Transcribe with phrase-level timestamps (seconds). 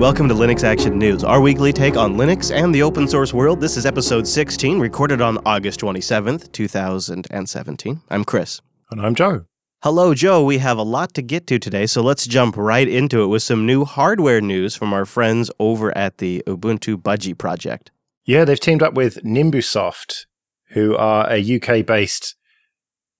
[0.00, 3.34] and welcome to Linux Action News, our weekly take on Linux and the open source
[3.34, 3.60] world.
[3.60, 8.00] This is episode 16, recorded on August 27th, 2017.
[8.08, 8.62] I'm Chris.
[8.90, 9.44] And I'm Joe.
[9.82, 10.42] Hello, Joe.
[10.42, 13.42] We have a lot to get to today, so let's jump right into it with
[13.42, 17.90] some new hardware news from our friends over at the Ubuntu Budgie project.
[18.24, 20.24] Yeah, they've teamed up with Nimbusoft,
[20.70, 22.36] who are a UK based,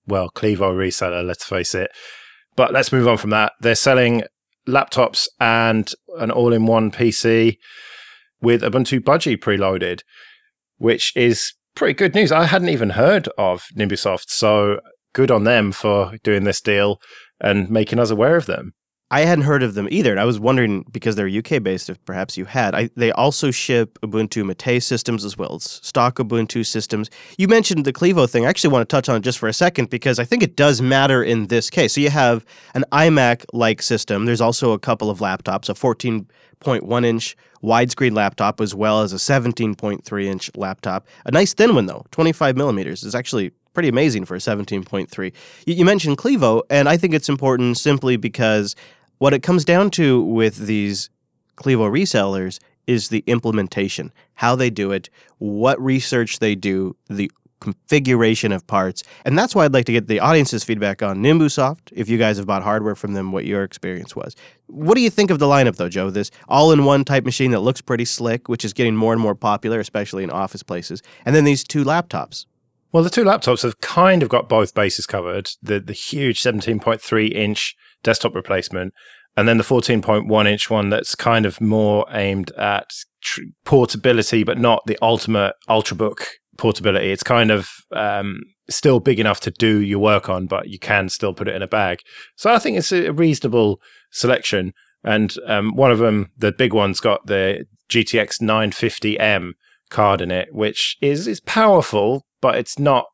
[0.07, 1.91] well, Clevo reseller, let's face it.
[2.55, 3.53] But let's move on from that.
[3.59, 4.23] They're selling
[4.67, 7.57] laptops and an all in one PC
[8.41, 10.01] with Ubuntu Budgie preloaded,
[10.77, 12.31] which is pretty good news.
[12.31, 14.79] I hadn't even heard of Nimbusoft, so
[15.13, 17.01] good on them for doing this deal
[17.39, 18.73] and making us aware of them.
[19.11, 20.17] I hadn't heard of them either.
[20.17, 22.73] I was wondering because they're UK based if perhaps you had.
[22.73, 27.09] I, they also ship Ubuntu Mate systems as well as stock Ubuntu systems.
[27.37, 28.45] You mentioned the Clevo thing.
[28.45, 30.55] I actually want to touch on it just for a second because I think it
[30.55, 31.93] does matter in this case.
[31.93, 34.23] So you have an iMac like system.
[34.25, 39.17] There's also a couple of laptops, a 14.1 inch widescreen laptop as well as a
[39.17, 41.05] 17.3 inch laptop.
[41.25, 43.03] A nice thin one though, 25 millimeters.
[43.03, 45.33] is actually pretty amazing for a 17.3.
[45.65, 48.75] You, you mentioned Clevo, and I think it's important simply because
[49.21, 51.11] what it comes down to with these
[51.55, 58.51] Clevo resellers is the implementation, how they do it, what research they do, the configuration
[58.51, 59.03] of parts.
[59.23, 62.37] And that's why I'd like to get the audience's feedback on Nimbusoft, if you guys
[62.37, 64.35] have bought hardware from them, what your experience was.
[64.65, 66.09] What do you think of the lineup, though, Joe?
[66.09, 69.21] This all in one type machine that looks pretty slick, which is getting more and
[69.21, 71.03] more popular, especially in office places.
[71.25, 72.47] And then these two laptops.
[72.91, 77.31] Well, the two laptops have kind of got both bases covered the, the huge 17.3
[77.31, 78.93] inch desktop replacement,
[79.37, 84.57] and then the 14.1 inch one that's kind of more aimed at tr- portability, but
[84.57, 86.25] not the ultimate ultrabook
[86.57, 87.11] portability.
[87.11, 91.07] It's kind of um, still big enough to do your work on, but you can
[91.07, 91.99] still put it in a bag.
[92.35, 93.79] So I think it's a reasonable
[94.11, 94.73] selection.
[95.03, 99.51] And um, one of them, the big one's got the GTX 950M
[99.89, 103.05] card in it, which is is powerful, but it's not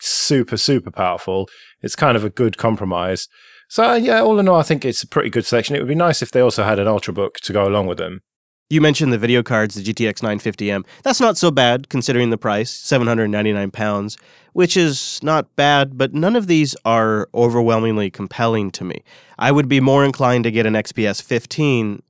[0.00, 1.48] super super powerful.
[1.82, 3.28] It's kind of a good compromise.
[3.68, 5.74] So uh, yeah, all in all, I think it's a pretty good selection.
[5.74, 8.20] It would be nice if they also had an ultrabook to go along with them.
[8.68, 10.84] You mentioned the video cards, the GTX 950M.
[11.04, 14.16] That's not so bad considering the price, 799 pounds,
[14.54, 19.04] which is not bad, but none of these are overwhelmingly compelling to me.
[19.38, 22.02] I would be more inclined to get an XPS 15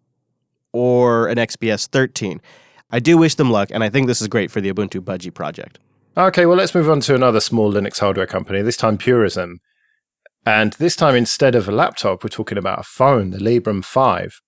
[0.73, 2.41] or an XPS 13.
[2.91, 5.35] I do wish them luck, and I think this is great for the Ubuntu Budgie
[5.35, 5.79] project.
[6.19, 9.59] Okay, well, let's move on to another small Linux hardware company, this time Purism.
[10.47, 14.41] And this time, instead of a laptop, we're talking about a phone, the Librem 5,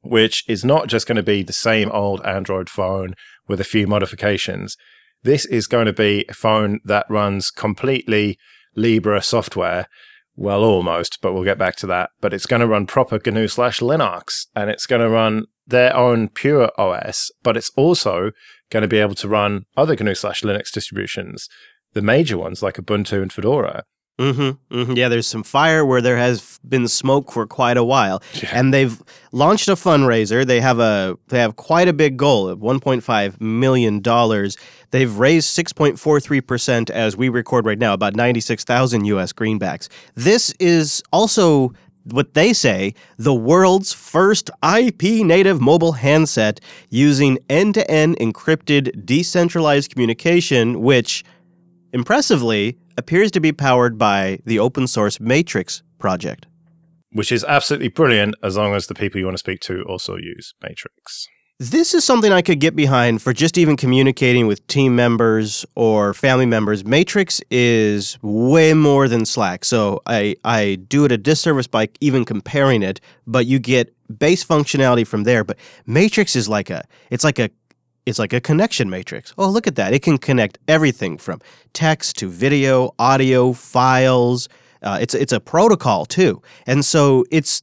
[0.00, 3.12] which is not just going to be the same old Android phone
[3.46, 4.78] with a few modifications.
[5.22, 8.38] This is going to be a phone that runs completely
[8.74, 9.88] Libre software.
[10.36, 12.10] Well, almost, but we'll get back to that.
[12.22, 15.94] But it's going to run proper GNU slash Linux, and it's going to run their
[15.94, 18.32] own PureOS, but it's also
[18.70, 21.48] going to be able to run other GNU slash Linux distributions,
[21.92, 23.84] the major ones like Ubuntu and Fedora.
[24.18, 28.22] Mm-hmm, mm-hmm, Yeah, there's some fire where there has been smoke for quite a while,
[28.34, 28.50] yeah.
[28.52, 30.46] and they've launched a fundraiser.
[30.46, 34.56] They have a they have quite a big goal of 1.5 million dollars.
[34.92, 39.32] They've raised 6.43 percent as we record right now, about 96,000 U.S.
[39.32, 39.88] greenbacks.
[40.14, 41.72] This is also
[42.04, 46.60] what they say the world's first IP native mobile handset
[46.90, 51.24] using end to end encrypted decentralized communication, which
[51.92, 56.46] impressively appears to be powered by the open source Matrix project.
[57.12, 60.16] Which is absolutely brilliant as long as the people you want to speak to also
[60.16, 61.28] use Matrix.
[61.60, 66.12] This is something I could get behind for just even communicating with team members or
[66.12, 66.84] family members.
[66.84, 69.64] Matrix is way more than Slack.
[69.64, 74.44] So I, I do it a disservice by even comparing it, but you get base
[74.44, 75.44] functionality from there.
[75.44, 77.50] But Matrix is like a it's like a
[78.04, 79.32] it's like a connection matrix.
[79.38, 79.94] Oh, look at that.
[79.94, 81.40] It can connect everything from
[81.72, 84.48] text to video, audio, files.
[84.82, 86.42] Uh, it's it's a protocol too.
[86.66, 87.62] And so it's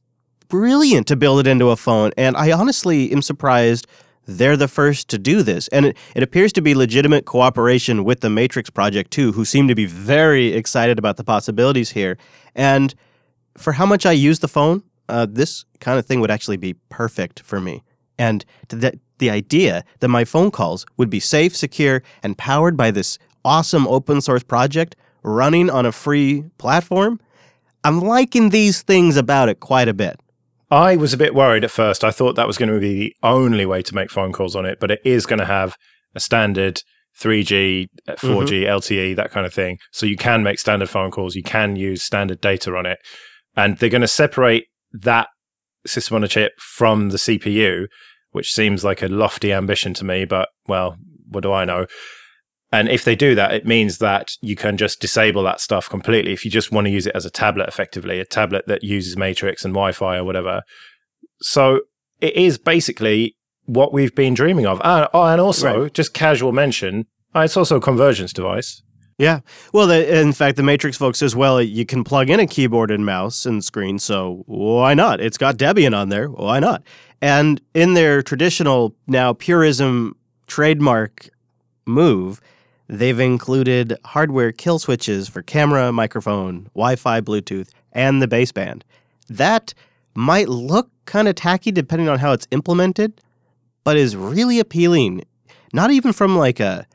[0.52, 2.10] brilliant to build it into a phone.
[2.18, 3.86] And I honestly am surprised
[4.26, 5.66] they're the first to do this.
[5.68, 9.66] And it, it appears to be legitimate cooperation with the Matrix Project, too, who seem
[9.66, 12.18] to be very excited about the possibilities here.
[12.54, 12.94] And
[13.56, 16.74] for how much I use the phone, uh, this kind of thing would actually be
[16.90, 17.82] perfect for me.
[18.18, 22.90] And the, the idea that my phone calls would be safe, secure, and powered by
[22.90, 27.20] this awesome open source project running on a free platform,
[27.84, 30.20] I'm liking these things about it quite a bit.
[30.72, 32.02] I was a bit worried at first.
[32.02, 34.64] I thought that was going to be the only way to make phone calls on
[34.64, 35.76] it, but it is going to have
[36.14, 36.80] a standard
[37.20, 38.78] 3G, 4G, uh, mm-hmm.
[38.78, 39.76] LTE, that kind of thing.
[39.92, 42.98] So you can make standard phone calls, you can use standard data on it.
[43.54, 44.64] And they're going to separate
[44.94, 45.28] that
[45.86, 47.88] system on a chip from the CPU.
[48.30, 50.96] which seems like a lofty ambition to me, but well,
[51.28, 51.84] what do I know?
[52.72, 56.32] And if they do that, it means that you can just disable that stuff completely.
[56.32, 59.16] If you just want to use it as a tablet, effectively, a tablet that uses
[59.16, 60.62] Matrix and Wi Fi or whatever.
[61.42, 61.82] So
[62.20, 63.36] it is basically
[63.66, 64.80] what we've been dreaming of.
[64.82, 65.94] And, oh, and also, right.
[65.94, 68.82] just casual mention, uh, it's also a convergence device.
[69.18, 69.40] Yeah.
[69.72, 72.90] Well, the, in fact, the Matrix folks as well, you can plug in a keyboard
[72.90, 73.98] and mouse and screen.
[73.98, 75.20] So why not?
[75.20, 76.28] It's got Debian on there.
[76.28, 76.82] Why not?
[77.20, 80.16] And in their traditional, now purism
[80.46, 81.28] trademark
[81.86, 82.40] move,
[82.92, 88.82] they've included hardware kill switches for camera, microphone, Wi Fi, Bluetooth, and the baseband.
[89.28, 89.72] That
[90.14, 93.20] might look kind of tacky depending on how it's implemented,
[93.82, 95.24] but is really appealing.
[95.72, 96.86] Not even from like a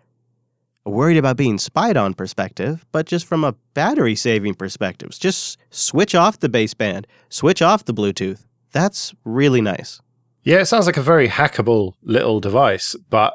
[0.86, 5.10] worried about being spied on perspective, but just from a battery saving perspective.
[5.20, 8.46] Just switch off the baseband, switch off the Bluetooth.
[8.72, 10.00] That's really nice.
[10.44, 13.34] Yeah, it sounds like a very hackable little device, but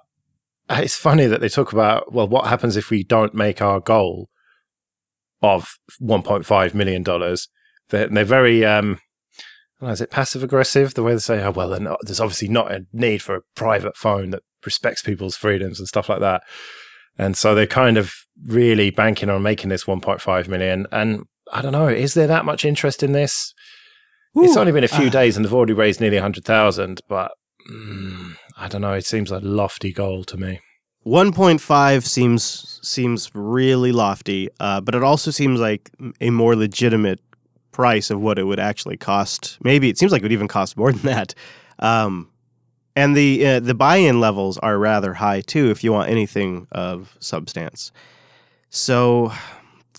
[0.80, 4.28] it's funny that they talk about, well, what happens if we don't make our goal
[5.42, 7.02] of $1.5 million?
[7.88, 8.98] They're, they're very, um,
[9.82, 10.94] is it passive aggressive?
[10.94, 13.96] The way they say, oh, well, not, there's obviously not a need for a private
[13.96, 16.42] phone that respects people's freedoms and stuff like that.
[17.18, 18.14] And so they're kind of
[18.46, 20.86] really banking on making this 1.5 million.
[20.92, 23.52] And I don't know, is there that much interest in this?
[24.36, 27.32] Ooh, it's only been a few uh, days and they've already raised nearly 100,000, but
[27.70, 30.60] mm, I don't know, it seems like a lofty goal to me.
[31.04, 37.18] 1.5 seems seems really lofty, uh, but it also seems like a more legitimate
[37.72, 39.58] price of what it would actually cost.
[39.64, 41.34] Maybe it seems like it would even cost more than that.
[41.80, 42.30] Um,
[42.94, 47.16] and the uh, the buy-in levels are rather high too if you want anything of
[47.18, 47.90] substance.
[48.70, 49.32] So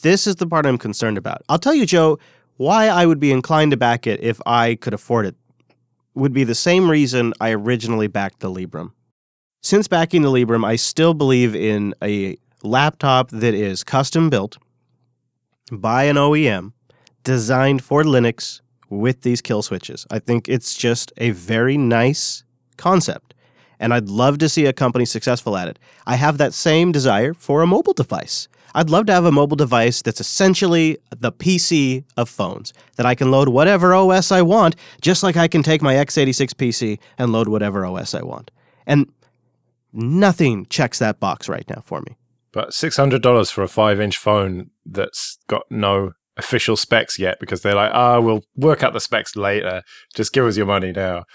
[0.03, 1.41] this is the part I'm concerned about.
[1.49, 2.17] I'll tell you, Joe,
[2.55, 5.35] why I would be inclined to back it if I could afford it
[6.15, 8.91] would be the same reason I originally backed the Librem.
[9.61, 14.57] Since backing the Librem, I still believe in a laptop that is custom built
[15.71, 16.73] by an OEM
[17.23, 20.05] designed for Linux with these kill switches.
[20.11, 22.43] I think it's just a very nice
[22.77, 23.32] concept.
[23.83, 25.77] And I'd love to see a company successful at it.
[26.07, 28.47] I have that same desire for a mobile device.
[28.73, 33.13] I'd love to have a mobile device that's essentially the PC of phones, that I
[33.13, 37.33] can load whatever OS I want, just like I can take my x86 PC and
[37.33, 38.51] load whatever OS I want.
[38.87, 39.11] And
[39.91, 42.15] nothing checks that box right now for me.
[42.53, 47.75] But $600 for a 5 inch phone that's got no official specs yet because they're
[47.75, 49.83] like, ah, oh, we'll work out the specs later.
[50.15, 51.25] Just give us your money now.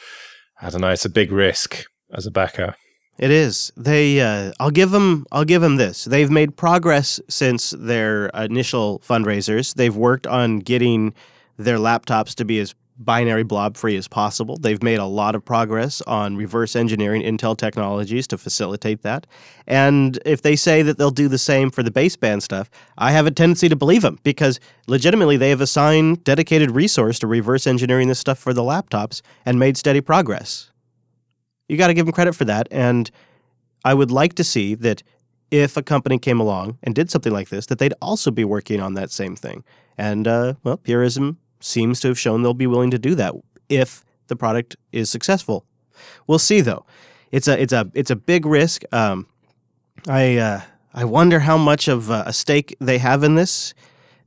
[0.62, 0.88] I don't know.
[0.88, 2.74] It's a big risk as a backer.
[3.18, 3.72] It is.
[3.76, 4.20] They.
[4.20, 5.26] Uh, I'll give them.
[5.32, 6.04] I'll give them this.
[6.04, 9.74] They've made progress since their initial fundraisers.
[9.74, 11.14] They've worked on getting
[11.56, 14.56] their laptops to be as binary blob free as possible.
[14.56, 19.26] They've made a lot of progress on reverse engineering Intel technologies to facilitate that.
[19.66, 23.26] And if they say that they'll do the same for the baseband stuff, I have
[23.26, 28.08] a tendency to believe them because legitimately they have assigned dedicated resource to reverse engineering
[28.08, 30.70] this stuff for the laptops and made steady progress.
[31.68, 32.68] You got to give them credit for that.
[32.70, 33.10] And
[33.84, 35.02] I would like to see that
[35.50, 38.80] if a company came along and did something like this, that they'd also be working
[38.80, 39.64] on that same thing.
[39.96, 43.34] And, uh, well, Purism seems to have shown they'll be willing to do that
[43.68, 45.64] if the product is successful.
[46.26, 46.84] We'll see though.
[47.30, 48.82] It's a it's a it's a big risk.
[48.92, 49.26] Um,
[50.06, 50.60] I uh,
[50.94, 53.74] I wonder how much of a stake they have in this.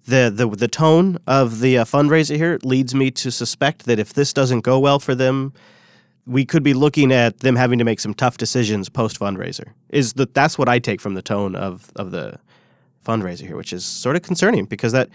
[0.05, 4.13] The the the tone of the uh, fundraiser here leads me to suspect that if
[4.13, 5.53] this doesn't go well for them,
[6.25, 9.73] we could be looking at them having to make some tough decisions post fundraiser.
[9.89, 12.39] Is that that's what I take from the tone of of the
[13.05, 15.09] fundraiser here, which is sort of concerning because that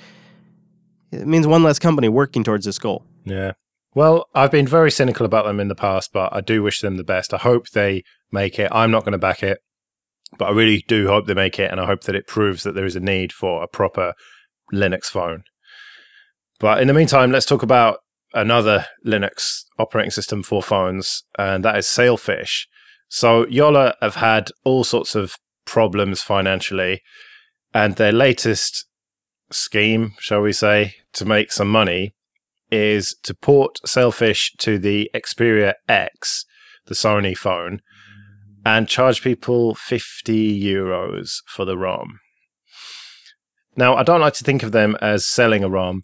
[1.13, 3.05] it means one less company working towards this goal.
[3.25, 3.53] Yeah.
[3.95, 6.97] Well, I've been very cynical about them in the past, but I do wish them
[6.97, 7.33] the best.
[7.33, 8.71] I hope they make it.
[8.71, 9.61] I'm not going to back it,
[10.39, 12.75] but I really do hope they make it, and I hope that it proves that
[12.75, 14.13] there is a need for a proper
[14.73, 15.45] Linux phone.
[16.59, 18.01] But in the meantime, let's talk about
[18.37, 22.69] another Linux operating system for phones, and that is Sailfish.
[23.09, 27.03] So Jolla have had all sorts of problems financially,
[27.75, 28.87] and their latest
[29.51, 32.15] scheme, shall we say, to make some money
[32.71, 36.45] is to port Sailfish to the Xperia X,
[36.87, 37.81] the Sony phone,
[38.65, 42.19] and charge people 50 euros for the ROM.
[43.77, 46.03] Now, I don't like to think of them as selling a ROM.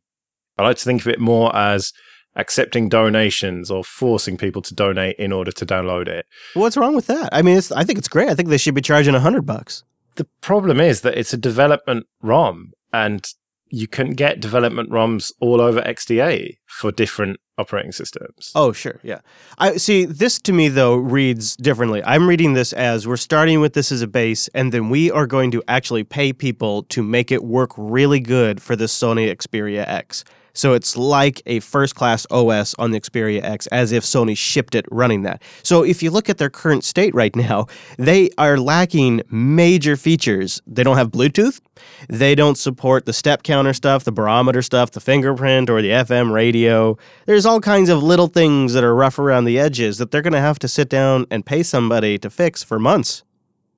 [0.56, 1.92] I like to think of it more as
[2.36, 6.26] accepting donations or forcing people to donate in order to download it.
[6.54, 7.28] What's wrong with that?
[7.32, 8.28] I mean, I think it's great.
[8.28, 9.84] I think they should be charging a 100 bucks.
[10.16, 13.26] The problem is that it's a development ROM and
[13.68, 18.52] you can get development ROMs all over XDA for different operating systems.
[18.54, 19.00] Oh, sure.
[19.02, 19.20] Yeah.
[19.56, 22.02] I see this to me though reads differently.
[22.04, 25.26] I'm reading this as we're starting with this as a base and then we are
[25.26, 29.88] going to actually pay people to make it work really good for the Sony Xperia
[29.88, 30.24] X.
[30.54, 34.74] So it's like a first class OS on the Xperia X, as if Sony shipped
[34.74, 35.42] it running that.
[35.62, 37.66] So if you look at their current state right now,
[37.98, 40.60] they are lacking major features.
[40.66, 41.60] They don't have Bluetooth,
[42.08, 46.32] they don't support the step counter stuff, the barometer stuff, the fingerprint, or the FM
[46.32, 46.96] radio.
[47.26, 50.32] There's all kinds of little things that are rough around the edges that they're going
[50.32, 53.22] to have to sit down and pay somebody to fix for months.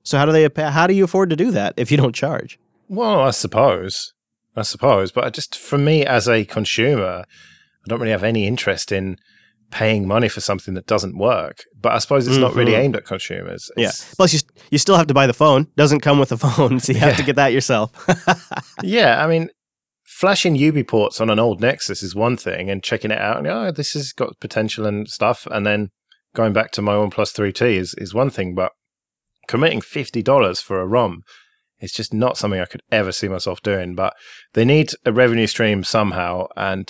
[0.03, 2.59] So how do they how do you afford to do that if you don't charge?
[2.87, 4.13] Well, I suppose.
[4.55, 5.11] I suppose.
[5.11, 9.17] But just for me as a consumer, I don't really have any interest in
[9.71, 11.63] paying money for something that doesn't work.
[11.79, 12.43] But I suppose it's mm-hmm.
[12.43, 12.81] not really mm-hmm.
[12.81, 13.69] aimed at consumers.
[13.75, 14.15] It's, yeah.
[14.15, 14.39] Plus, you
[14.71, 15.67] you still have to buy the phone.
[15.75, 17.17] Doesn't come with the phone, so you have yeah.
[17.17, 17.91] to get that yourself.
[18.83, 19.49] yeah, I mean,
[20.05, 23.71] flashing UBports on an old Nexus is one thing, and checking it out and oh,
[23.71, 25.89] this has got potential and stuff, and then
[26.33, 28.71] going back to my OnePlus 3T is is one thing, but
[29.47, 31.23] committing fifty dollars for a ROM
[31.79, 33.95] it's just not something I could ever see myself doing.
[33.95, 34.13] But
[34.53, 36.89] they need a revenue stream somehow, and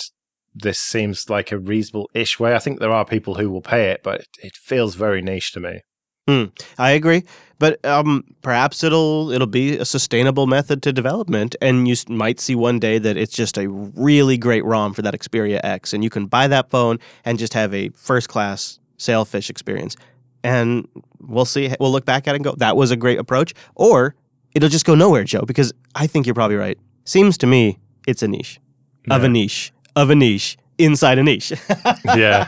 [0.54, 2.56] this seems like a reasonable ish way.
[2.56, 5.60] I think there are people who will pay it, but it, feels very niche to
[5.60, 5.82] me.
[6.28, 6.46] Hmm.
[6.80, 7.24] I agree,
[7.60, 12.56] but um, perhaps it'll it'll be a sustainable method to development, and you might see
[12.56, 16.10] one day that it's just a really great ROM for that Xperia X, and you
[16.10, 19.96] can buy that phone and just have a first class sailfish experience.
[20.44, 20.88] And
[21.20, 21.76] we'll see.
[21.80, 24.16] We'll look back at it and go, "That was a great approach," or
[24.56, 26.80] it'll just go nowhere, Joe, because I think you're probably right.
[27.04, 28.60] Seems to me it's a niche
[29.08, 29.16] yeah.
[29.16, 31.54] of a niche of a niche inside a niche.
[32.06, 32.48] yeah.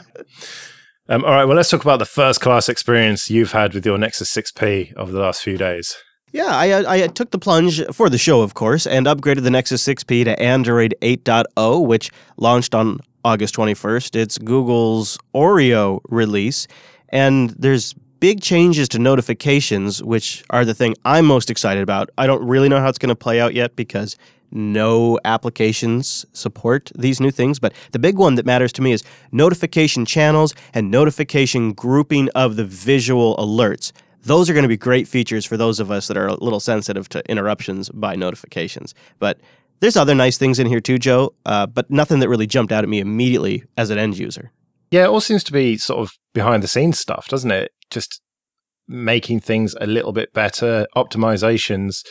[1.10, 1.46] Um, all right.
[1.46, 5.12] Well, let's talk about the first class experience you've had with your Nexus 6P over
[5.12, 5.96] the last few days.
[6.34, 9.50] Yeah, I, uh, I took the plunge for the show, of course, and upgraded the
[9.50, 14.16] Nexus 6P to Android 8.0, which launched on August 21st.
[14.18, 16.68] It's Google's Oreo release,
[17.10, 22.10] and there's big changes to notifications, which are the thing I'm most excited about.
[22.18, 24.18] I don't really know how it's going to play out yet because
[24.52, 27.60] no applications support these new things.
[27.60, 32.56] But the big one that matters to me is notification channels and notification grouping of
[32.56, 33.92] the visual alerts.
[34.24, 36.60] Those are going to be great features for those of us that are a little
[36.60, 38.94] sensitive to interruptions by notifications.
[39.20, 39.40] But
[39.80, 42.84] there's other nice things in here too, Joe, uh, but nothing that really jumped out
[42.84, 44.52] at me immediately as an end user.
[44.92, 47.72] Yeah, it all seems to be sort of behind the scenes stuff, doesn't it?
[47.90, 48.22] Just
[48.88, 52.04] making things a little bit better, optimizations.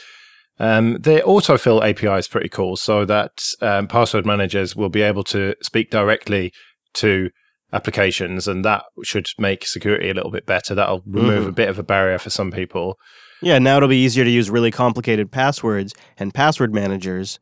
[0.59, 5.25] Um, the autofill API is pretty cool, so that um, password managers will be able
[5.25, 6.53] to speak directly
[6.95, 7.31] to
[7.73, 10.75] applications, and that should make security a little bit better.
[10.75, 11.49] That'll remove mm-hmm.
[11.51, 12.99] a bit of a barrier for some people.
[13.43, 17.39] Yeah, now it'll be easier to use really complicated passwords and password managers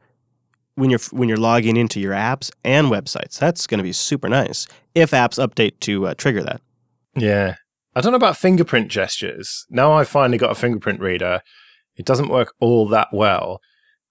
[0.74, 3.38] when you're when you're logging into your apps and websites.
[3.38, 6.60] That's going to be super nice if apps update to uh, trigger that.
[7.16, 7.54] Yeah,
[7.96, 9.66] I don't know about fingerprint gestures.
[9.70, 11.40] Now I've finally got a fingerprint reader.
[11.96, 13.60] It doesn't work all that well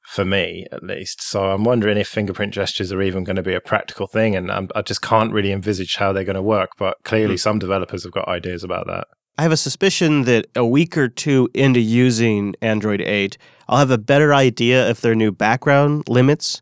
[0.04, 1.22] for me, at least.
[1.22, 4.52] So I'm wondering if fingerprint gestures are even going to be a practical thing, and
[4.52, 6.72] I'm, i just can't really envisage how they're going to work.
[6.78, 7.40] But clearly, mm.
[7.40, 9.08] some developers have got ideas about that.
[9.38, 13.38] I have a suspicion that a week or two into using Android 8,
[13.68, 16.62] I'll have a better idea if their new background limits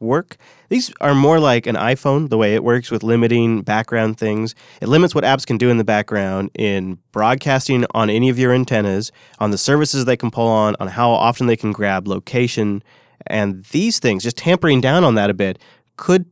[0.00, 0.38] work.
[0.68, 4.54] These are more like an iPhone, the way it works with limiting background things.
[4.82, 8.52] It limits what apps can do in the background in broadcasting on any of your
[8.52, 12.82] antennas, on the services they can pull on, on how often they can grab location.
[13.26, 15.58] And these things, just tampering down on that a bit,
[15.96, 16.26] could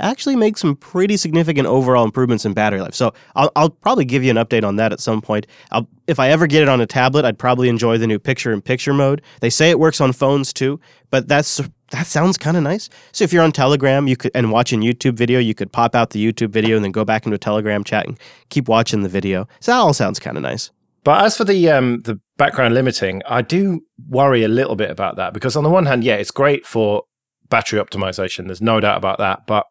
[0.00, 2.94] actually make some pretty significant overall improvements in battery life.
[2.94, 5.46] So I'll, I'll probably give you an update on that at some point.
[5.70, 8.52] I'll, if I ever get it on a tablet, I'd probably enjoy the new picture
[8.52, 9.22] in picture mode.
[9.40, 10.80] They say it works on phones too,
[11.10, 12.88] but that's that sounds kind of nice.
[13.12, 16.10] So if you're on Telegram, you could and watching YouTube video, you could pop out
[16.10, 18.18] the YouTube video and then go back into a Telegram chat and
[18.48, 19.48] keep watching the video.
[19.60, 20.70] So that all sounds kind of nice.
[21.02, 25.16] But as for the um, the background limiting, I do worry a little bit about
[25.16, 27.04] that because on the one hand, yeah, it's great for
[27.48, 28.46] battery optimization.
[28.46, 29.46] There's no doubt about that.
[29.46, 29.66] But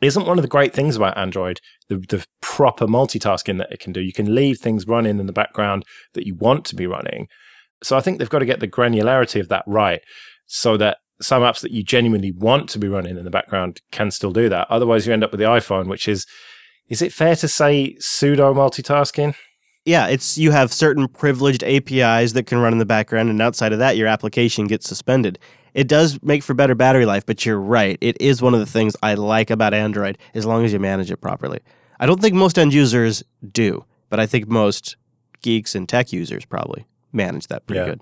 [0.00, 3.92] isn't one of the great things about Android the, the proper multitasking that it can
[3.92, 4.00] do.
[4.00, 5.84] You can leave things running in the background
[6.14, 7.28] that you want to be running.
[7.82, 10.02] So I think they've got to get the granularity of that right
[10.46, 14.10] so that some apps that you genuinely want to be running in the background can
[14.10, 14.66] still do that.
[14.70, 16.26] Otherwise, you end up with the iPhone, which is,
[16.88, 19.34] is it fair to say pseudo multitasking?
[19.84, 23.72] Yeah, it's you have certain privileged APIs that can run in the background, and outside
[23.72, 25.38] of that, your application gets suspended.
[25.74, 27.96] It does make for better battery life, but you're right.
[28.00, 31.10] It is one of the things I like about Android, as long as you manage
[31.10, 31.60] it properly.
[32.00, 34.96] I don't think most end users do, but I think most
[35.42, 37.86] geeks and tech users probably manage that pretty yeah.
[37.86, 38.00] good.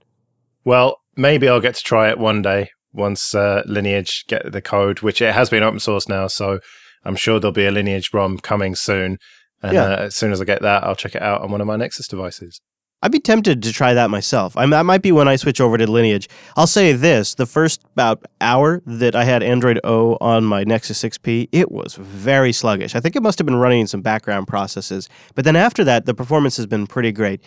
[0.65, 5.01] Well, maybe I'll get to try it one day once uh, Lineage get the code,
[5.01, 6.27] which it has been open source now.
[6.29, 6.61] So
[7.05, 9.19] I'm sure there'll be a Lineage ROM coming soon.
[9.63, 9.85] And Yeah.
[9.85, 11.77] uh, as soon as I get that, I'll check it out on one of my
[11.77, 12.61] Nexus devices.
[13.03, 14.57] I'd be tempted to try that myself.
[14.57, 16.27] I that might be when I switch over to Lineage.
[16.57, 21.03] I'll say this: the first about hour that I had Android O on my Nexus
[21.03, 22.95] 6P, it was very sluggish.
[22.95, 25.11] I think it must have been running some background processes.
[25.35, 27.43] But then after that, the performance has been pretty great.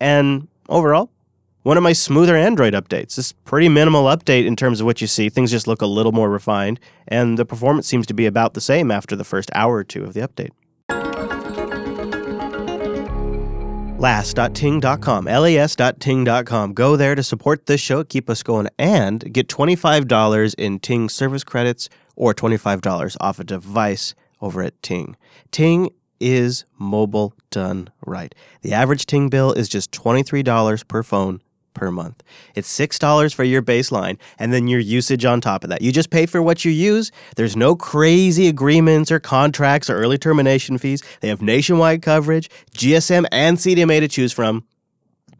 [0.00, 1.10] And overall,
[1.62, 3.18] one of my smoother Android updates.
[3.18, 5.28] It's pretty minimal update in terms of what you see.
[5.28, 8.60] Things just look a little more refined, and the performance seems to be about the
[8.60, 10.50] same after the first hour or two of the update.
[13.98, 16.72] Last.ting.com, las.ting.com.
[16.72, 21.42] Go there to support this show, keep us going, and get $25 in Ting service
[21.42, 25.16] credits or $25 off a device over at Ting.
[25.50, 28.34] Ting is mobile done right.
[28.62, 31.40] The average Ting bill is just $23 per phone
[31.78, 32.22] per month.
[32.54, 35.80] It's $6 for your baseline and then your usage on top of that.
[35.82, 37.10] You just pay for what you use.
[37.36, 41.02] There's no crazy agreements or contracts or early termination fees.
[41.20, 44.64] They have nationwide coverage, GSM and CDMA to choose from.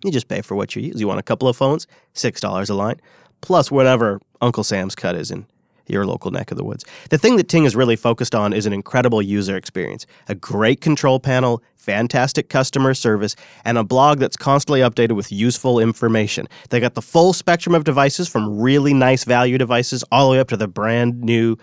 [0.05, 1.01] You just pay for what you use.
[1.01, 1.87] You want a couple of phones?
[2.15, 3.01] $6 a line,
[3.41, 5.47] plus whatever Uncle Sam's cut is in
[5.89, 6.85] your local neck of the woods.
[7.11, 10.81] The thing that Ting is really focused on is an incredible user experience, a great
[10.81, 16.49] control panel, fantastic customer service, and a blog that's constantly updated with useful information.
[16.71, 20.41] They got the full spectrum of devices from really nice value devices all the way
[20.41, 21.57] up to the brand new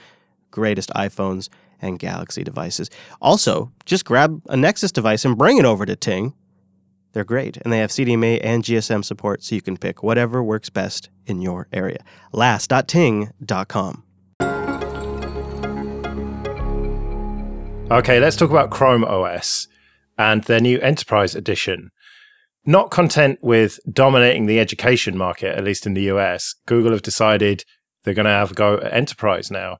[0.51, 1.49] greatest iPhones
[1.81, 2.89] and Galaxy devices.
[3.21, 6.33] Also, just grab a Nexus device and bring it over to Ting.
[7.13, 10.69] They're great, and they have CDMA and GSM support, so you can pick whatever works
[10.69, 12.03] best in your area.
[12.33, 14.03] Last.ting.com.
[17.91, 19.67] Okay, let's talk about Chrome OS
[20.17, 21.91] and their new Enterprise Edition.
[22.65, 27.63] Not content with dominating the education market, at least in the US, Google have decided
[28.03, 29.77] they're going to have a go at Enterprise now.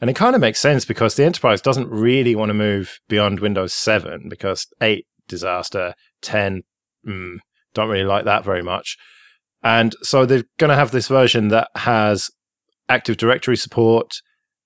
[0.00, 3.38] And it kind of makes sense because the Enterprise doesn't really want to move beyond
[3.38, 6.62] Windows 7 because 8 disaster, 10
[7.06, 7.36] mm,
[7.72, 8.96] don't really like that very much.
[9.62, 12.30] And so they're going to have this version that has
[12.88, 14.14] Active Directory support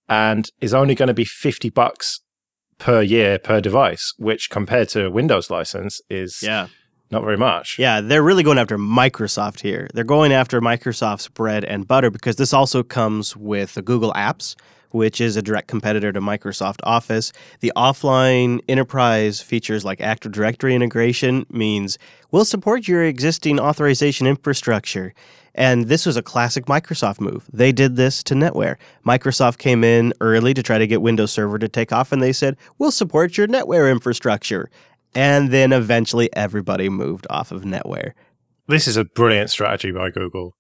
[0.09, 2.23] and is only going to be 50 bucks
[2.83, 6.67] per year per device, which compared to a Windows license is Yeah.
[7.13, 7.77] not very much.
[7.79, 9.89] Yeah, they're really going after Microsoft here.
[9.95, 14.57] They're going after Microsoft's bread and butter because this also comes with the Google Apps,
[14.95, 17.33] which is a direct competitor to Microsoft Office.
[17.61, 21.99] The offline enterprise features like Active Directory integration means
[22.31, 25.15] we'll support your existing authorization infrastructure.
[25.55, 27.45] And this was a classic Microsoft move.
[27.53, 28.77] They did this to NetWare.
[29.07, 32.33] Microsoft came in early to try to get Windows Server to take off, and they
[32.33, 34.71] said, We'll support your NetWare infrastructure.
[35.15, 38.13] And then eventually everybody moved off of NetWare.
[38.67, 40.57] This is a brilliant strategy by Google.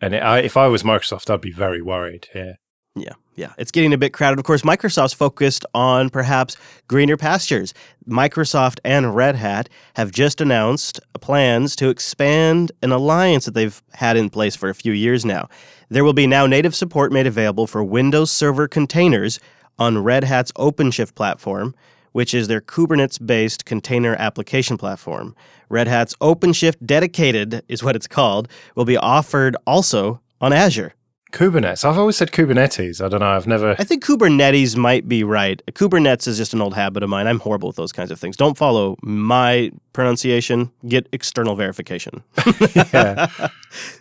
[0.00, 2.56] And if I was Microsoft, I'd be very worried here.
[2.96, 3.52] Yeah, yeah.
[3.58, 4.38] It's getting a bit crowded.
[4.38, 7.74] Of course, Microsoft's focused on perhaps greener pastures.
[8.08, 14.16] Microsoft and Red Hat have just announced plans to expand an alliance that they've had
[14.16, 15.48] in place for a few years now.
[15.88, 19.40] There will be now native support made available for Windows Server containers
[19.76, 21.74] on Red Hat's OpenShift platform,
[22.12, 25.34] which is their Kubernetes based container application platform.
[25.68, 30.94] Red Hat's OpenShift Dedicated is what it's called, will be offered also on Azure.
[31.34, 31.84] Kubernetes.
[31.84, 33.04] I've always said Kubernetes.
[33.04, 33.26] I don't know.
[33.26, 33.74] I've never.
[33.78, 35.60] I think Kubernetes might be right.
[35.72, 37.26] Kubernetes is just an old habit of mine.
[37.26, 38.36] I'm horrible with those kinds of things.
[38.36, 40.70] Don't follow my pronunciation.
[40.86, 42.22] Get external verification.
[42.74, 43.28] yeah.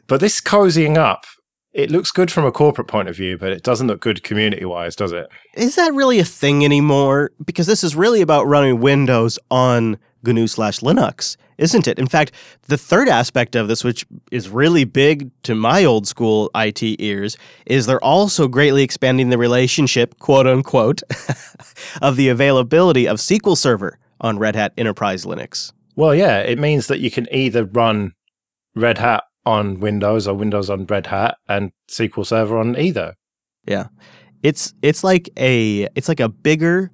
[0.08, 1.26] But this cozying up,
[1.74, 4.63] it looks good from a corporate point of view, but it doesn't look good community
[4.63, 5.28] wise, does it?
[5.56, 7.32] Is that really a thing anymore?
[7.43, 12.00] Because this is really about running Windows on GNU slash Linux, isn't it?
[12.00, 12.32] In fact,
[12.68, 17.38] the third aspect of this, which is really big to my old school IT ears,
[17.66, 21.02] is they're also greatly expanding the relationship, quote unquote,
[22.02, 25.72] of the availability of SQL Server on Red Hat Enterprise Linux.
[25.96, 28.14] Well, yeah, it means that you can either run
[28.76, 33.16] Red Hat on Windows or Windows on Red Hat and SQL Server on either.
[33.66, 33.88] Yeah.
[34.42, 36.92] It's it's like a it's like a bigger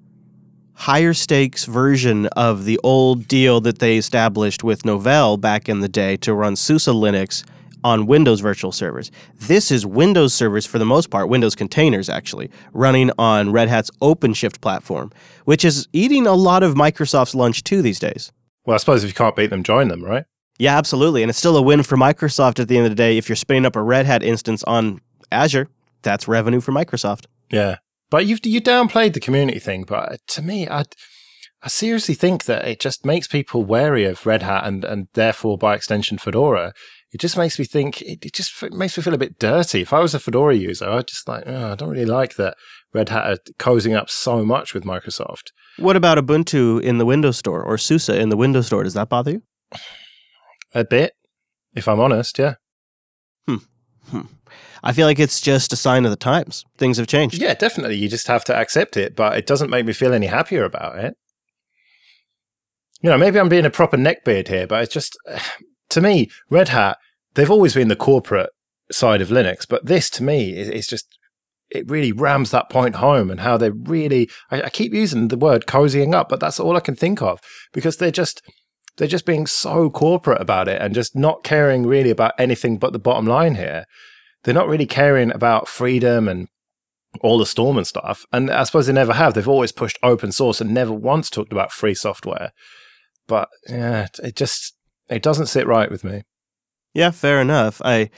[0.79, 5.89] higher stakes version of the old deal that they established with Novell back in the
[5.89, 7.43] day to run SUSE Linux
[7.83, 9.11] on Windows virtual servers.
[9.35, 13.91] This is Windows servers for the most part, Windows containers actually, running on Red Hat's
[14.01, 15.11] OpenShift platform,
[15.43, 18.31] which is eating a lot of Microsoft's lunch too these days.
[18.65, 20.23] Well, I suppose if you can't beat them, join them, right?
[20.59, 21.23] Yeah, absolutely.
[21.23, 23.17] And it's still a win for Microsoft at the end of the day.
[23.17, 25.67] If you're spinning up a Red Hat instance on Azure,
[26.03, 27.25] that's revenue for Microsoft.
[27.51, 27.79] Yeah.
[28.09, 30.83] But you've you downplayed the community thing, but uh, to me, I
[31.61, 35.57] I seriously think that it just makes people wary of Red Hat and and therefore
[35.57, 36.73] by extension Fedora.
[37.11, 38.01] it just makes me think.
[38.01, 39.81] It, it just f- makes me feel a bit dirty.
[39.81, 42.55] If I was a Fedora user, I'd just like, oh, I don't really like that
[42.93, 45.51] Red Hat are cozying up so much with Microsoft.
[45.77, 48.83] What about Ubuntu in the Windows Store or SUSE in the Windows Store?
[48.83, 49.43] Does that bother you?
[50.73, 51.13] A bit,
[51.75, 52.37] if I'm honest.
[52.39, 52.55] Yeah.
[53.47, 53.57] Hmm.
[54.83, 56.65] I feel like it's just a sign of the times.
[56.77, 57.41] Things have changed.
[57.41, 57.97] Yeah, definitely.
[57.97, 60.97] You just have to accept it, but it doesn't make me feel any happier about
[60.97, 61.15] it.
[63.01, 65.17] You know, maybe I'm being a proper neckbeard here, but it's just,
[65.89, 66.97] to me, Red Hat,
[67.35, 68.49] they've always been the corporate
[68.91, 71.17] side of Linux, but this to me is, is just,
[71.69, 75.37] it really rams that point home and how they're really, I, I keep using the
[75.37, 77.39] word cozying up, but that's all I can think of
[77.73, 78.41] because they're just,
[78.97, 82.93] they're just being so corporate about it and just not caring really about anything but
[82.93, 83.85] the bottom line here.
[84.43, 86.47] They're not really caring about freedom and
[87.21, 88.25] all the storm and stuff.
[88.31, 89.33] And I suppose they never have.
[89.33, 92.51] They've always pushed open source and never once talked about free software.
[93.27, 94.75] But yeah, it just
[95.09, 96.23] it doesn't sit right with me.
[96.93, 97.81] Yeah, fair enough.
[97.83, 98.09] I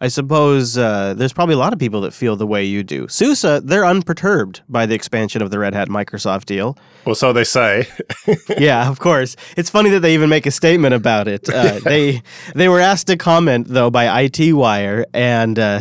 [0.00, 3.08] I suppose uh, there's probably a lot of people that feel the way you do.
[3.08, 6.78] SUSE, they're unperturbed by the expansion of the Red Hat Microsoft deal.
[7.04, 7.88] Well, so they say.
[8.58, 9.34] yeah, of course.
[9.56, 11.48] It's funny that they even make a statement about it.
[11.48, 12.22] Uh, they
[12.54, 15.80] they were asked to comment though by IT Wire, and uh,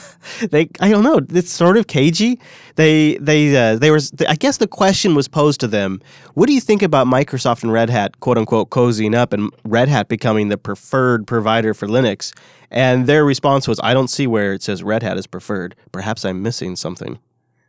[0.50, 1.20] they I don't know.
[1.30, 2.40] It's sort of cagey.
[2.76, 4.00] They they uh, they were.
[4.28, 6.00] I guess the question was posed to them.
[6.34, 9.88] What do you think about Microsoft and Red Hat, quote unquote, cozying up, and Red
[9.88, 12.32] Hat becoming the preferred provider for Linux?
[12.72, 15.76] And their response was, "I don't see where it says Red Hat is preferred.
[15.92, 17.18] Perhaps I'm missing something."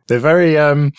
[0.08, 0.92] They're very um,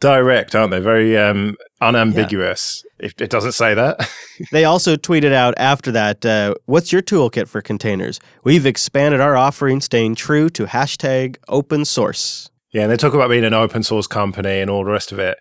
[0.00, 0.80] direct, aren't they?
[0.80, 2.82] Very um, unambiguous.
[2.84, 3.06] Yeah.
[3.06, 4.08] If it doesn't say that.
[4.52, 8.20] they also tweeted out after that, uh, "What's your toolkit for containers?
[8.44, 13.30] We've expanded our offering, staying true to hashtag open source." Yeah, and they talk about
[13.30, 15.38] being an open source company and all the rest of it.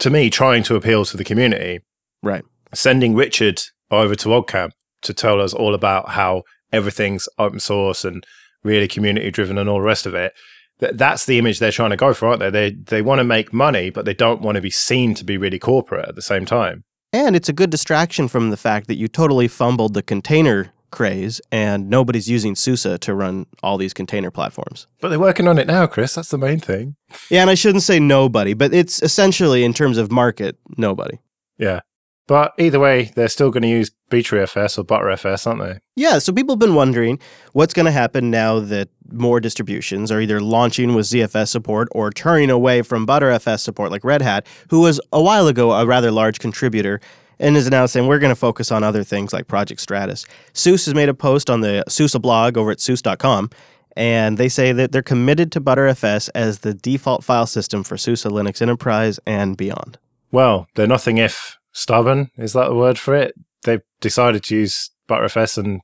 [0.00, 1.80] To me, trying to appeal to the community,
[2.22, 2.44] right?
[2.74, 8.24] Sending Richard over to OggCamp to tell us all about how everything's open source and
[8.62, 10.32] really community driven and all the rest of it
[10.78, 12.50] that's the image they're trying to go for, aren't they?
[12.50, 15.36] They they want to make money, but they don't want to be seen to be
[15.36, 16.84] really corporate at the same time.
[17.12, 21.40] And it's a good distraction from the fact that you totally fumbled the container craze
[21.50, 24.86] and nobody's using SUSE to run all these container platforms.
[25.00, 26.14] But they're working on it now, Chris.
[26.14, 26.96] That's the main thing.
[27.30, 31.18] Yeah, and I shouldn't say nobody, but it's essentially in terms of market, nobody.
[31.58, 31.80] Yeah.
[32.28, 35.80] But either way, they're still going to use ButterFS or ButterFS, aren't they?
[35.96, 37.18] Yeah, so people have been wondering
[37.52, 42.10] what's going to happen now that more distributions are either launching with ZFS support or
[42.10, 46.10] turning away from ButterFS support, like Red Hat, who was a while ago a rather
[46.10, 47.00] large contributor
[47.40, 50.26] and is now saying we're going to focus on other things like Project Stratis.
[50.52, 53.50] SUSE has made a post on the SUSE blog over at SUSE.com,
[53.96, 58.24] and they say that they're committed to ButterFS as the default file system for SUSE
[58.24, 59.98] Linux Enterprise and beyond.
[60.30, 62.30] Well, they're nothing if stubborn.
[62.36, 63.34] Is that the word for it?
[63.64, 65.80] They've decided to use Btrfs and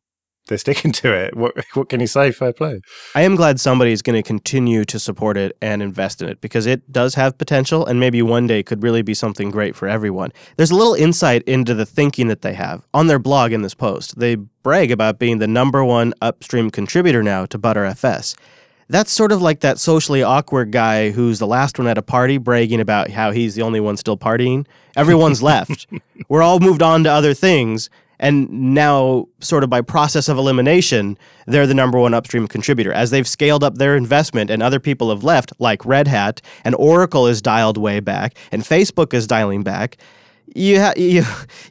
[0.48, 1.36] they're sticking to it.
[1.36, 2.32] What what can you say?
[2.32, 2.80] Fair play.
[3.14, 6.40] I am glad somebody is going to continue to support it and invest in it
[6.40, 9.86] because it does have potential and maybe one day could really be something great for
[9.86, 10.32] everyone.
[10.56, 13.74] There's a little insight into the thinking that they have on their blog in this
[13.74, 14.18] post.
[14.18, 18.34] They brag about being the number one upstream contributor now to Btrfs
[18.88, 22.38] that's sort of like that socially awkward guy who's the last one at a party
[22.38, 24.66] bragging about how he's the only one still partying.
[24.96, 25.86] Everyone's left.
[26.28, 27.90] We're all moved on to other things.
[28.20, 32.92] And now, sort of by process of elimination, they're the number one upstream contributor.
[32.92, 36.74] As they've scaled up their investment and other people have left, like Red Hat, and
[36.74, 39.98] Oracle is dialed way back, and Facebook is dialing back,
[40.52, 41.22] you, ha- you,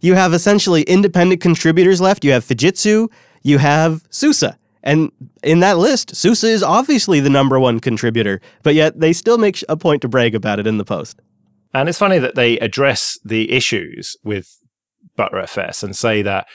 [0.02, 2.24] you have essentially independent contributors left.
[2.24, 3.10] You have Fujitsu,
[3.44, 4.54] you have SUSE.
[4.88, 5.12] And
[5.44, 9.62] in that list, SUSE is obviously the number one contributor, but yet they still make
[9.68, 11.20] a point to brag about it in the post.
[11.74, 14.48] And it's funny that they address the issues with
[15.18, 16.48] Btrfs and say that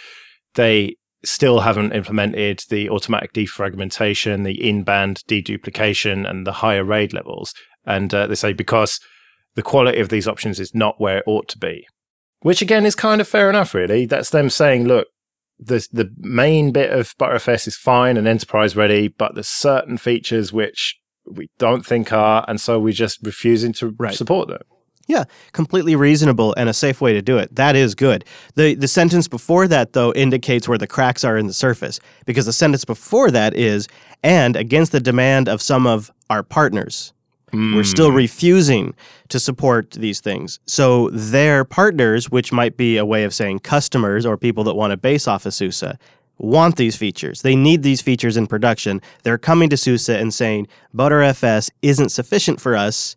[0.54, 7.52] they still haven't implemented the automatic defragmentation, the in-band deduplication, and the higher RAID levels.
[7.84, 8.98] And uh, they say because
[9.56, 11.86] the quality of these options is not where it ought to be.
[12.40, 14.06] Which again is kind of fair enough, really.
[14.06, 15.08] That's them saying, look,
[15.64, 20.52] the the main bit of Btrfs is fine and enterprise ready, but there's certain features
[20.52, 24.14] which we don't think are, and so we're just refusing to right.
[24.14, 24.62] support them.
[25.08, 27.54] Yeah, completely reasonable and a safe way to do it.
[27.54, 28.24] That is good.
[28.54, 32.46] The the sentence before that though indicates where the cracks are in the surface because
[32.46, 33.88] the sentence before that is
[34.22, 37.12] and against the demand of some of our partners.
[37.52, 37.74] Mm.
[37.74, 38.16] We're still hmm.
[38.16, 38.94] refusing
[39.28, 40.58] to support these things.
[40.66, 44.92] So their partners, which might be a way of saying customers or people that want
[44.92, 45.84] to base off of SUSE,
[46.38, 47.42] want these features.
[47.42, 49.02] They need these features in production.
[49.22, 53.16] They're coming to SUSE and saying, Btrfs isn't sufficient for us.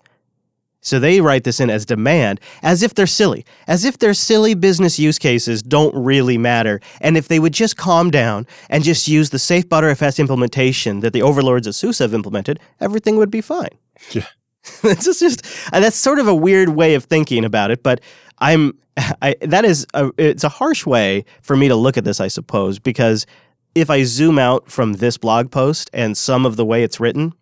[0.82, 4.54] So they write this in as demand, as if they're silly, as if their silly
[4.54, 6.80] business use cases don't really matter.
[7.02, 11.14] And if they would just calm down and just use the safe Btrfs implementation that
[11.14, 13.70] the overlords of SUSE have implemented, everything would be fine.
[14.12, 14.28] Yeah.
[14.84, 18.02] it's just, uh, that's sort of a weird way of thinking about it, but
[18.40, 18.78] I'm
[19.22, 22.28] I, that is a, it's a harsh way for me to look at this, I
[22.28, 23.26] suppose, because
[23.74, 27.34] if I zoom out from this blog post and some of the way it's written,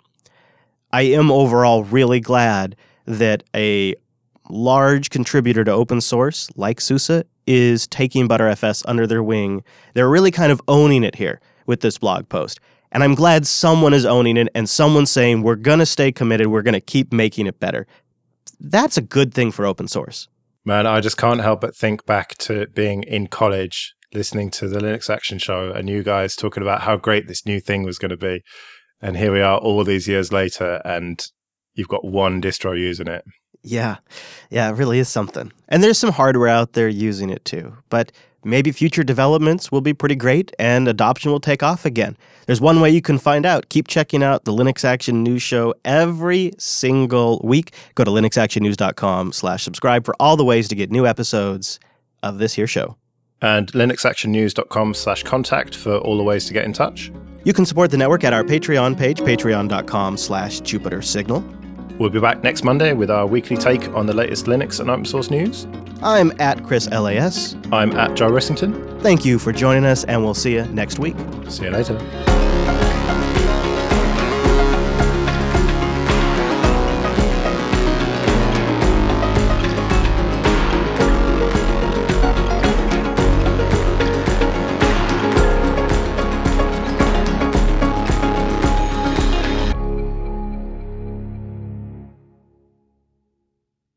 [0.91, 3.95] I am overall really glad that a
[4.49, 9.63] large contributor to open source like SUSE is taking Btrfs under their wing.
[9.93, 12.59] They're really kind of owning it here with this blog post.
[12.93, 16.47] And I'm glad someone is owning it and someone's saying, we're going to stay committed,
[16.47, 17.88] we're going to keep making it better.
[18.60, 20.29] That's a good thing for open source.
[20.63, 24.79] Man, I just can't help but think back to being in college, listening to the
[24.79, 28.12] Linux Action Show, and you guys talking about how great this new thing was going
[28.12, 28.43] to be.
[29.01, 31.21] And here we are all these years later, and
[31.73, 33.25] you've got one distro using it.
[33.63, 33.97] Yeah.
[34.49, 35.51] Yeah, it really is something.
[35.67, 37.75] And there's some hardware out there using it too.
[37.89, 38.12] But
[38.45, 42.17] maybe future developments will be pretty great and adoption will take off again.
[42.45, 43.69] There's one way you can find out.
[43.69, 47.73] Keep checking out the Linux Action News Show every single week.
[47.95, 51.79] Go to linuxactionnews.com slash subscribe for all the ways to get new episodes
[52.21, 52.97] of this here show.
[53.41, 57.12] And linuxactionnews.com slash contact for all the ways to get in touch.
[57.43, 61.43] You can support the network at our Patreon page, patreon.com slash Jupiter Signal.
[61.99, 65.06] We'll be back next Monday with our weekly take on the latest Linux and open
[65.06, 65.67] source news.
[66.01, 67.56] I'm at Chris LAS.
[67.71, 69.01] I'm at Joe Ressington.
[69.01, 71.15] Thank you for joining us, and we'll see you next week.
[71.47, 71.97] See you later.